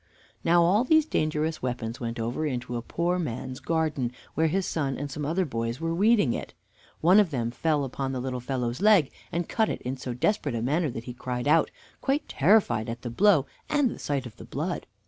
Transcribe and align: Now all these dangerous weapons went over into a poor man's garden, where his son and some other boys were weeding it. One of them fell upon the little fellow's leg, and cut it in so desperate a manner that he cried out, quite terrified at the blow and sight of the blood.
Now 0.43 0.63
all 0.63 0.83
these 0.83 1.05
dangerous 1.05 1.61
weapons 1.61 1.99
went 1.99 2.19
over 2.19 2.43
into 2.47 2.75
a 2.75 2.81
poor 2.81 3.19
man's 3.19 3.59
garden, 3.59 4.11
where 4.33 4.47
his 4.47 4.65
son 4.65 4.97
and 4.97 5.11
some 5.11 5.27
other 5.27 5.45
boys 5.45 5.79
were 5.79 5.93
weeding 5.93 6.33
it. 6.33 6.55
One 7.01 7.19
of 7.19 7.29
them 7.29 7.51
fell 7.51 7.83
upon 7.83 8.11
the 8.11 8.19
little 8.19 8.39
fellow's 8.39 8.81
leg, 8.81 9.11
and 9.31 9.47
cut 9.47 9.69
it 9.69 9.79
in 9.83 9.97
so 9.97 10.15
desperate 10.15 10.55
a 10.55 10.61
manner 10.63 10.89
that 10.89 11.03
he 11.03 11.13
cried 11.13 11.47
out, 11.47 11.69
quite 12.01 12.27
terrified 12.27 12.89
at 12.89 13.03
the 13.03 13.11
blow 13.11 13.45
and 13.69 14.01
sight 14.01 14.25
of 14.25 14.37
the 14.37 14.43
blood. 14.45 14.87